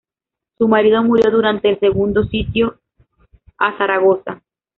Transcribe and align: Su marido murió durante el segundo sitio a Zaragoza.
Su 0.57 0.67
marido 0.67 1.03
murió 1.03 1.29
durante 1.29 1.69
el 1.69 1.79
segundo 1.79 2.23
sitio 2.23 2.79
a 3.59 3.77
Zaragoza. 3.77 4.41